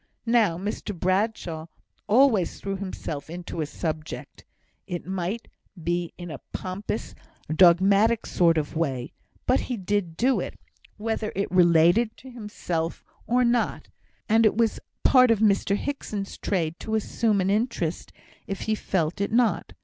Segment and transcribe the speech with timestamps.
[0.25, 1.67] Now, Mr Bradshaw
[2.07, 4.43] always threw himself into a subject;
[4.87, 5.47] it might
[5.83, 7.13] be in a pompous,
[7.55, 9.13] dogmatic sort of way,
[9.45, 10.57] but he did do it,
[10.97, 13.89] whether it related to himself or not;
[14.27, 18.11] and it was part of Mr Hickson's trade to assume an interest
[18.47, 19.71] if he felt it not.